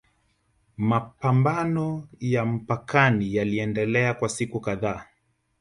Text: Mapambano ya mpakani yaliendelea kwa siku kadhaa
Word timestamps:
Mapambano 0.77 2.07
ya 2.19 2.45
mpakani 2.45 3.35
yaliendelea 3.35 4.13
kwa 4.13 4.29
siku 4.29 4.59
kadhaa 4.59 5.05